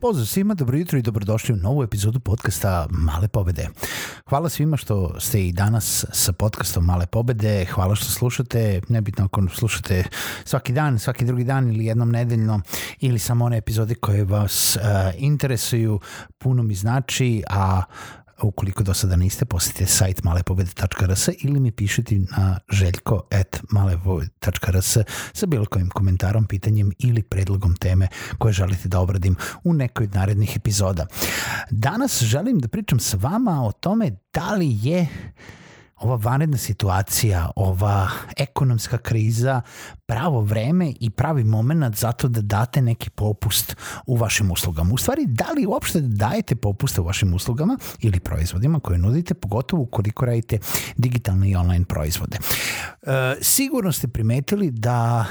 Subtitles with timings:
[0.00, 3.68] Pozdrav svima, dobro jutro i dobrodošli u novu epizodu podcasta Male pobede.
[4.28, 9.48] Hvala svima što ste i danas sa podcastom Male pobede, hvala što slušate, nebitno ako
[9.54, 10.04] slušate
[10.44, 12.60] svaki dan, svaki drugi dan ili jednom nedeljno
[13.00, 14.82] ili samo one epizode koje vas uh,
[15.18, 16.00] interesuju,
[16.38, 17.82] puno mi znači, a
[18.42, 24.96] ukoliko do sada niste, posjetite sajt malepobede.rs ili mi pišite na željko.malepobede.rs
[25.32, 28.08] sa bilo kojim komentarom, pitanjem ili predlogom teme
[28.38, 31.06] koje želite da obradim u nekoj od narednih epizoda.
[31.70, 35.08] Danas želim da pričam sa vama o tome da li je
[36.00, 39.62] ova vanredna situacija, ova ekonomska kriza
[40.06, 44.94] pravo vreme i pravi moment zato da date neki popust u vašim uslugama.
[44.94, 49.82] U stvari, da li uopšte dajete popuste u vašim uslugama ili proizvodima koje nudite, pogotovo
[49.82, 50.58] ukoliko radite
[50.96, 52.38] digitalne i online proizvode.
[53.02, 55.24] E, sigurno ste primetili da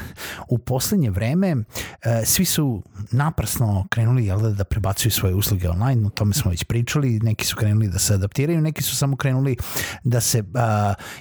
[0.47, 1.55] u poslednje vreme
[2.01, 6.51] e, svi su naprasno krenuli jel, da, da prebacuju svoje usluge online, o tome smo
[6.51, 9.57] već pričali, neki su krenuli da se adaptiraju, neki su samo krenuli
[10.03, 10.58] da se a,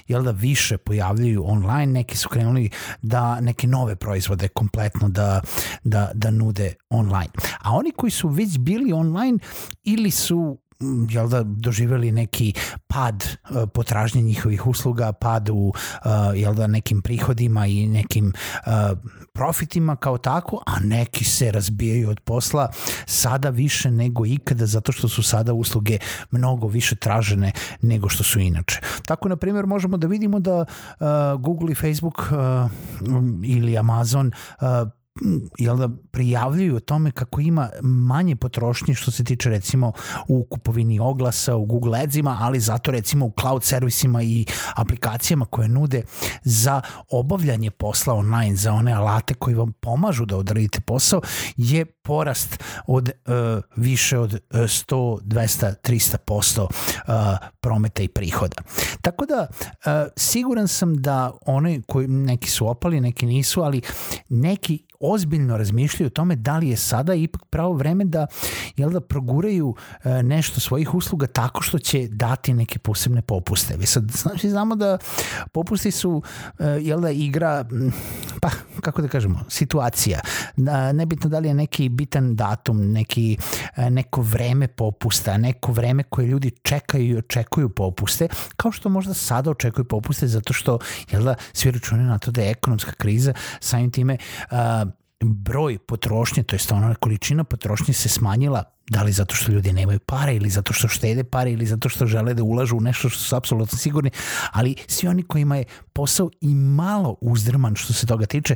[0.07, 2.69] jel da više pojavljaju online, neki su krenuli
[3.01, 5.41] da neke nove proizvode kompletno da,
[5.83, 7.31] da, da nude online.
[7.61, 9.37] A oni koji su već bili online
[9.83, 10.57] ili su
[11.09, 12.53] jel da, doživeli neki
[12.87, 15.73] pad uh, potražnje njihovih usluga, pad u uh,
[16.35, 18.33] jel da, nekim prihodima i nekim
[18.65, 18.97] uh,
[19.33, 22.71] profitima kao tako, a neki se razbijaju od posla
[23.05, 25.97] sada više nego ikada zato što su sada usluge
[26.31, 28.81] mnogo više tražene nego što su inače.
[29.05, 30.65] Tako, na primjer, možemo da vidimo da
[31.39, 32.21] Google i Facebook
[33.43, 34.31] ili Amazon
[35.57, 39.91] jel da prijavljuju o tome kako ima manje potrošnje što se tiče recimo
[40.27, 45.67] u kupovini oglasa, u Google Adsima, ali zato recimo u cloud servisima i aplikacijama koje
[45.69, 46.03] nude
[46.43, 46.81] za
[47.11, 51.21] obavljanje posla online, za one alate koji vam pomažu da odradite posao,
[51.57, 57.13] je porast od uh, više od 100, 200, 300 posto uh,
[57.59, 58.57] prometa i prihoda.
[59.01, 63.81] Tako da uh, siguran sam da one koji neki su opali, neki nisu, ali
[64.29, 68.27] neki ozbiljno razmišljaju o tome da li je sada ipak pravo vreme da
[68.77, 73.77] jel da proguraju e, nešto svojih usluga tako što će dati neke posebne popuste.
[73.77, 74.97] Vi sad znači znamo da
[75.51, 76.21] popusti su
[76.59, 77.65] e, jel da igra
[78.41, 78.49] pa
[78.81, 80.19] kako da kažemo situacija.
[80.57, 83.37] Da, nebitno da li je neki bitan datum, neki
[83.75, 89.13] e, neko vreme popusta, neko vreme koje ljudi čekaju i očekuju popuste, kao što možda
[89.13, 90.79] sada očekuju popuste zato što
[91.11, 94.17] jel da svi računaju na to da je ekonomska kriza samim time
[95.23, 99.99] broj potrošnje, to je ona količina potrošnje se smanjila, da li zato što ljudi nemaju
[99.99, 103.19] pare ili zato što štede pare ili zato što žele da ulažu u nešto što
[103.19, 104.11] su apsolutno sigurni,
[104.51, 105.63] ali svi oni kojima je
[105.93, 108.55] posao i malo uzdrman što se toga tiče,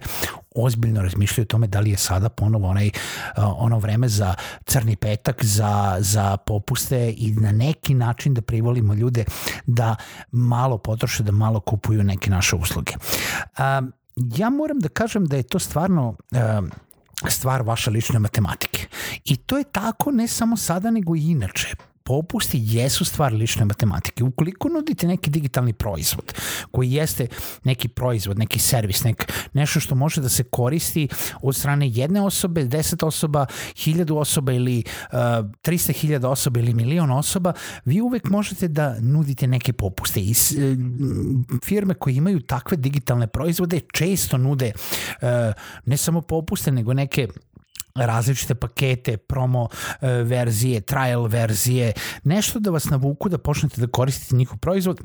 [0.55, 2.89] ozbiljno razmišljaju o tome da li je sada ponovo onaj,
[3.37, 4.35] ono vreme za
[4.65, 9.25] crni petak, za, za popuste i na neki način da privolimo ljude
[9.65, 9.95] da
[10.31, 12.93] malo potroše, da malo kupuju neke naše usluge.
[13.57, 16.15] Um, ja moram da kažem da je to stvarno
[17.29, 18.87] stvar vaše lične matematike.
[19.25, 24.23] I to je tako ne samo sada, nego i inače popusti jesu stvar lične matematike.
[24.23, 26.33] Ukoliko nudite neki digitalni proizvod
[26.71, 27.27] koji jeste
[27.63, 31.07] neki proizvod, neki servis, nek, nešto što može da se koristi
[31.41, 37.53] od strane jedne osobe, deset osoba, hiljadu osoba ili uh, 300.000 osoba ili milion osoba,
[37.85, 40.19] vi uvek možete da nudite neke popuste.
[40.19, 40.77] I uh,
[41.63, 45.27] firme koje imaju takve digitalne proizvode često nude uh,
[45.85, 47.27] ne samo popuste, nego neke
[47.95, 49.67] različite pakete, promo
[50.01, 55.01] e, verzije, trial verzije, nešto da vas navuku da počnete da koristite njihov proizvod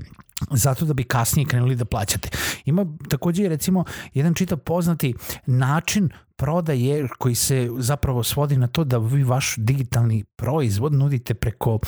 [0.51, 2.29] zato da bi kasnije krenuli da plaćate.
[2.65, 3.85] Ima takođe recimo
[4.15, 5.15] jedan čitav poznati
[5.47, 11.75] način prodaje koji se zapravo svodi na to da vi vaš digitalni proizvod nudite preko
[11.75, 11.81] uh,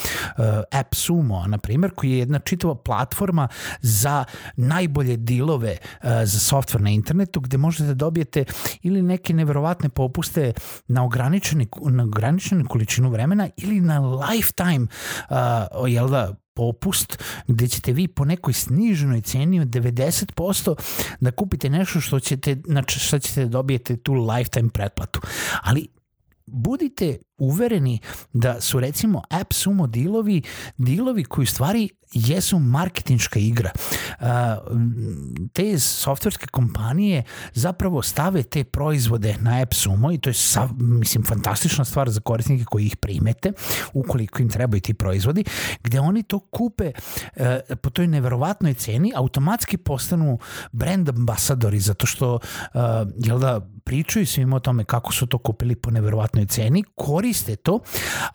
[0.70, 3.48] App Sumo, na primjer, koji je jedna čitava platforma
[3.80, 4.24] za
[4.56, 8.44] najbolje dilove uh, za software na internetu gde možete da dobijete
[8.82, 10.52] ili neke neverovatne popuste
[10.88, 14.86] na ograničene, na ograničenu količinu vremena ili na lifetime
[15.30, 20.74] uh, jel da, popust gde ćete vi po nekoj sniženoj ceni od 90%
[21.20, 25.20] da kupite nešto što ćete, znači što ćete da dobijete tu lifetime pretplatu.
[25.62, 25.88] Ali
[26.46, 27.98] budite uvereni
[28.32, 30.42] da su recimo AppSumo dilovi,
[30.76, 33.70] dilovi koji stvari jesu marketinška igra.
[35.52, 37.22] Te softverske kompanije
[37.54, 42.64] zapravo stave te proizvode na AppSumo i to je sav, mislim fantastična stvar za korisnike
[42.64, 43.52] koji ih primete
[43.92, 45.44] ukoliko im trebaju ti proizvodi,
[45.82, 46.92] gde oni to kupe
[47.36, 50.38] e, po toj neverovatnoj ceni, automatski postanu
[50.72, 52.38] brand ambasadori zato što
[53.16, 57.80] jel da pričaju svima o tome kako su to kupili po neverovatnoj ceni, koriste to,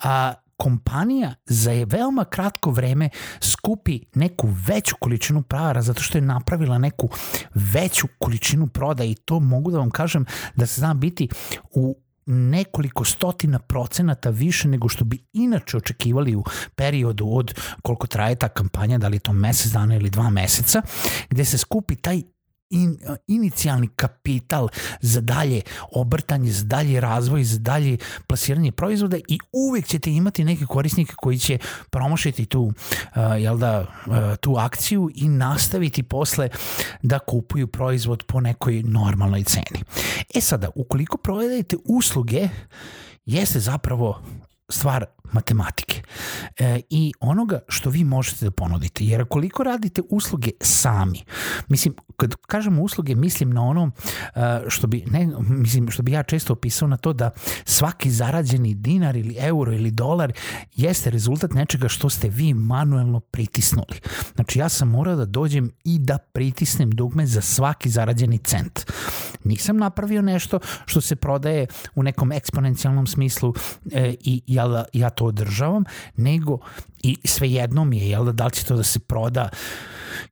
[0.04, 3.10] a kompanija za je veoma kratko vreme
[3.40, 7.10] skupi neku veću količinu para zato što je napravila neku
[7.54, 10.26] veću količinu proda i to mogu da vam kažem
[10.56, 11.30] da se zna biti
[11.72, 16.44] u nekoliko stotina procenata više nego što bi inače očekivali u
[16.76, 20.82] periodu od koliko traje ta kampanja, da li je to mesec dana ili dva meseca,
[21.30, 22.22] gde se skupi taj
[22.70, 22.98] in,
[23.28, 24.68] inicijalni kapital
[25.02, 27.98] za dalje obrtanje, za dalje razvoj, za dalje
[28.28, 31.58] plasiranje proizvoda i uvek ćete imati neke korisnike koji će
[31.90, 32.74] promošiti tu, uh,
[33.40, 36.50] jel da, uh, tu akciju i nastaviti posle
[37.02, 39.84] da kupuju proizvod po nekoj normalnoj ceni.
[40.36, 42.50] E sada, ukoliko prodajete usluge,
[43.26, 44.22] jeste zapravo
[44.70, 46.02] stvar matematike
[46.60, 49.06] e, i onoga što vi možete da ponudite.
[49.06, 51.24] Jer koliko radite usluge sami,
[51.68, 53.92] mislim, kad kažemo usluge, mislim na ono
[54.36, 57.30] e, što bi, ne, mislim, što bi ja često opisao na to da
[57.66, 60.34] svaki zarađeni dinar ili euro ili dolar
[60.76, 64.00] jeste rezultat nečega što ste vi manuelno pritisnuli.
[64.36, 68.92] Znači ja sam morao da dođem i da pritisnem dugme za svaki zarađeni cent.
[69.44, 73.54] Nisam napravio nešto što se prodaje u nekom eksponencijalnom smislu
[73.92, 75.84] e, i ja, ja to održavam,
[76.16, 76.60] nego
[77.04, 79.50] i svejedno mi je, jel da, da li će to da se proda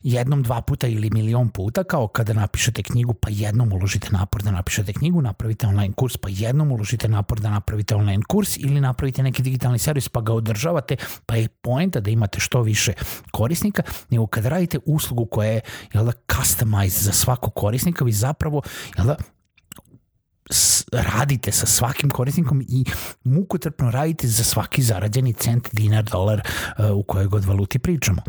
[0.03, 4.51] jednom, dva puta ili milion puta, kao kada napišete knjigu, pa jednom uložite napor da
[4.51, 9.23] napišete knjigu, napravite online kurs, pa jednom uložite napor da napravite online kurs ili napravite
[9.23, 10.95] neki digitalni servis pa ga održavate,
[11.25, 12.93] pa je poenta da imate što više
[13.31, 15.61] korisnika, nego kad radite uslugu koja je
[15.93, 18.61] jel da, customize za svakog korisnika, vi zapravo
[18.97, 19.15] jel da,
[20.91, 22.85] radite sa svakim korisnikom i
[23.23, 26.41] mukotrpno radite za svaki zarađeni cent, dinar, dolar
[26.77, 28.21] uh, u kojoj god valuti pričamo.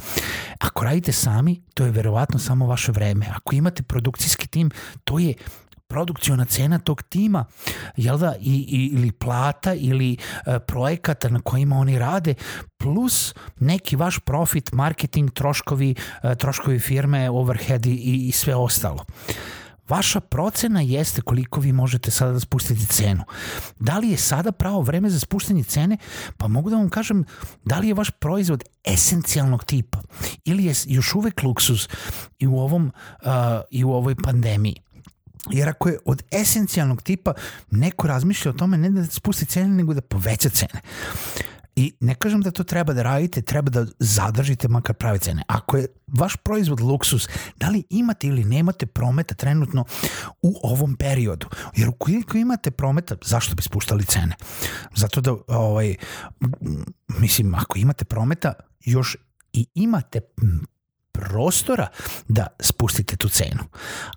[0.58, 3.26] Ako radite sami, to je verovatno samo vaše vreme.
[3.37, 4.70] Ako imate produkcijski tim,
[5.05, 5.34] to je
[5.87, 7.44] produkciona cena tog tima,
[7.96, 10.16] jel da, i, i, ili plata ili
[10.46, 12.34] e, projekata na kojima oni rade,
[12.78, 19.05] plus neki vaš profit, marketing, troškovi, e, troškovi firme, overhead i, i sve ostalo.
[19.88, 23.25] Vaša procena jeste koliko vi možete sada da spustite cenu.
[23.81, 25.96] Da li je sada pravo vreme za spuštanje cene?
[26.36, 27.25] Pa mogu da vam kažem
[27.64, 29.98] da li je vaš proizvod esencijalnog tipa
[30.44, 31.88] ili je još uvek luksuz
[32.38, 32.92] i u, ovom,
[33.22, 33.31] uh,
[33.70, 34.76] i u ovoj pandemiji.
[35.50, 37.32] Jer ako je od esencijalnog tipa,
[37.70, 40.80] neko razmišlja o tome ne da spusti cene, nego da poveća cene.
[41.76, 45.43] I ne kažem da to treba da radite, treba da zadržite makar prave cene.
[45.49, 49.85] Ako je vaš proizvod luksus, da li imate ili nemate prometa trenutno
[50.43, 51.47] u ovom periodu?
[51.76, 54.35] Jer ukoliko imate prometa, zašto bi spuštali cene?
[54.97, 55.97] Zato da, ovaj,
[57.09, 59.17] mislim, ako imate prometa, još
[59.53, 60.21] i imate
[61.12, 61.88] prostora
[62.29, 63.65] da spustite tu cenu.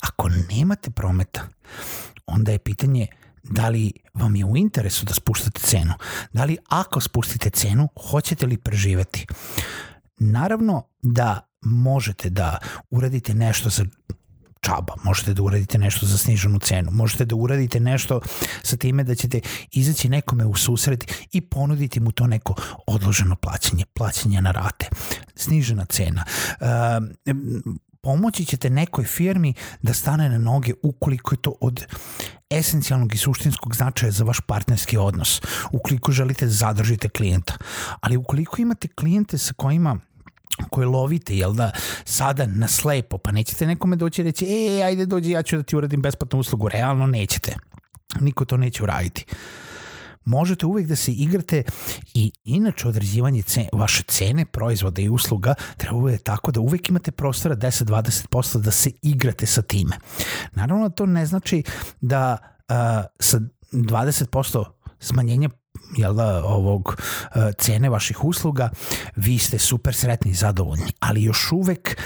[0.02, 1.48] Ako nemate prometa,
[2.26, 3.08] onda je pitanje
[3.50, 5.94] da li vam je u interesu da spuštate cenu,
[6.34, 9.28] da li ako spustite cenu, hoćete li preživeti.
[10.18, 12.58] Naravno da možete da
[12.90, 13.86] uradite nešto za
[14.62, 18.22] čaba, možete da uradite nešto za sniženu cenu, možete da uradite nešto
[18.64, 19.40] sa time da ćete
[19.72, 22.56] izaći nekome u susret i ponuditi mu to neko
[22.88, 24.90] odloženo plaćanje, plaćanje na rate,
[25.36, 26.24] snižena cena.
[26.60, 26.68] Uh,
[28.02, 31.86] pomoći ćete nekoj firmi da stane na noge ukoliko je to od
[32.50, 37.58] esencijalnog i suštinskog značaja za vaš partnerski odnos, ukoliko želite da zadržite klijenta.
[38.02, 39.98] Ali ukoliko imate klijente sa kojima
[40.70, 41.72] koje lovite, jel da,
[42.06, 45.64] sada na slepo, pa nećete nekome doći i reći, e, ajde dođi, ja ću da
[45.64, 47.56] ti uradim besplatnu uslugu, realno nećete.
[48.20, 49.26] Niko to neće uraditi.
[49.32, 49.67] Uh,
[50.28, 51.64] možete uvek da se igrate
[52.14, 57.12] i inače određivanje cene, vaše cene proizvoda i usluga treba uvek tako da uvek imate
[57.12, 59.98] prostora 10-20% da se igrate sa time.
[60.52, 61.64] Naravno to ne znači
[62.02, 62.38] da
[62.70, 62.76] uh,
[63.20, 63.40] sa
[63.72, 64.64] 20%
[65.00, 65.50] smanjenja
[65.98, 67.02] jel da, ovog
[67.58, 68.70] cene vaših usluga
[69.16, 71.98] vi ste super sretni i zadovoljni, ali još uvek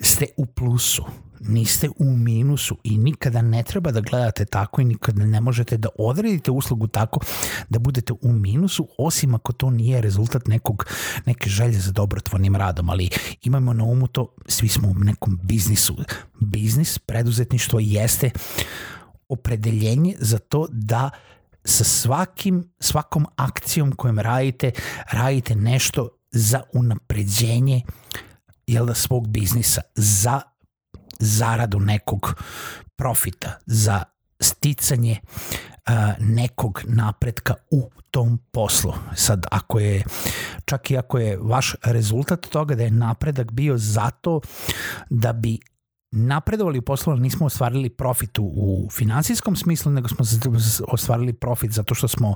[0.00, 1.04] ste u plusu
[1.40, 5.88] niste u minusu i nikada ne treba da gledate tako i nikada ne možete da
[5.98, 7.20] odredite uslugu tako
[7.68, 10.86] da budete u minusu, osim ako to nije rezultat nekog,
[11.26, 13.08] neke želje za dobrotvornim radom, ali
[13.42, 15.96] imamo na umu to, svi smo u nekom biznisu.
[16.40, 18.30] Biznis, preduzetništvo jeste
[19.28, 21.10] opredeljenje za to da
[21.64, 24.70] sa svakim, svakom akcijom kojom radite,
[25.10, 27.82] radite nešto za unapređenje
[28.66, 30.40] jel da, svog biznisa, za
[31.18, 32.34] zaradu nekog
[32.96, 34.02] profita, za
[34.40, 35.16] sticanje
[36.18, 38.92] nekog napretka u tom poslu.
[39.14, 40.04] Sad, ako je,
[40.64, 44.40] čak i ako je vaš rezultat toga da je napredak bio zato
[45.10, 45.58] da bi
[46.10, 50.24] napredovali ali nismo ostvarili profit u, finansijskom smislu, nego smo
[50.88, 52.34] ostvarili profit zato što smo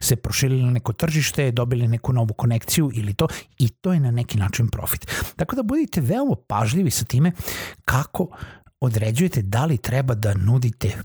[0.00, 3.28] se proširili na neko tržište, dobili neku novu konekciju ili to
[3.58, 5.06] i to je na neki način profit.
[5.36, 7.32] Tako da budite veoma pažljivi sa time
[7.84, 8.28] kako
[8.80, 11.02] određujete da li treba da nudite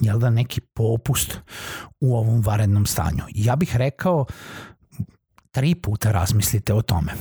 [0.00, 1.38] jel da neki popust
[2.00, 3.22] u ovom varednom stanju.
[3.34, 4.26] Ja bih rekao
[5.52, 7.12] tri puta razmislite o tome.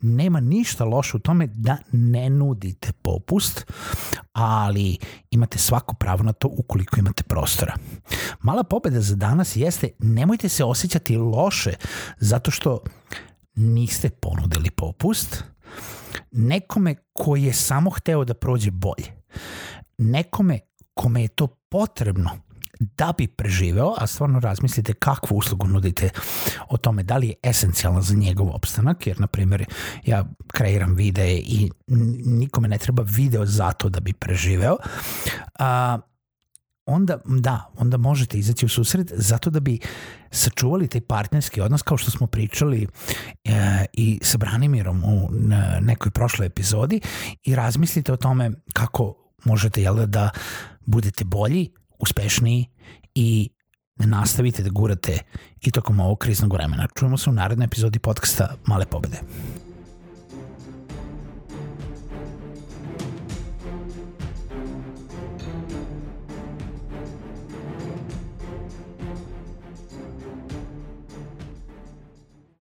[0.00, 3.72] Nema ništa loše u tome da ne nudite popust,
[4.32, 4.96] ali
[5.30, 7.74] imate svako pravo na to ukoliko imate prostora.
[8.40, 11.72] Mala pobeda za danas jeste nemojte se osjećati loše
[12.18, 12.80] zato što
[13.54, 15.44] niste ponudili popust
[16.30, 19.22] nekome koji je samo hteo da prođe bolje.
[19.98, 20.58] Nekome
[20.94, 22.30] kome je to potrebno
[22.80, 26.10] da bi preživeo, a stvarno razmislite kakvu uslugu nudite
[26.68, 29.64] o tome da li je esencijalna za njegov opstanak, jer na primjer
[30.06, 31.70] ja kreiram videe i
[32.26, 34.76] nikome ne treba video zato da bi preživeo,
[35.58, 35.98] a,
[36.86, 39.78] onda da, onda možete izaći u susret zato da bi
[40.30, 42.86] sačuvali taj partnerski odnos kao što smo pričali
[43.44, 45.30] e, i sa Branimirom u
[45.80, 47.00] nekoj prošloj epizodi
[47.44, 50.30] i razmislite o tome kako možete jel da
[50.86, 51.70] budete bolji,
[52.00, 52.66] uspešniji
[53.14, 53.50] i
[53.96, 55.18] nastavite da gurate
[55.60, 56.88] i tokom ovog kriznog vremena.
[56.94, 59.20] Čujemo se u narednoj epizodi podcasta Male pobede.